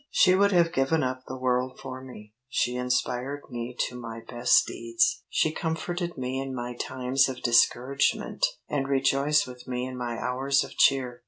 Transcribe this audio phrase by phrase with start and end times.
[0.09, 4.65] She would have given up the world for me; she inspired me to my best
[4.65, 10.17] deeds; she comforted me in my times of discouragement and rejoiced with me in my
[10.17, 11.19] hours of cheer.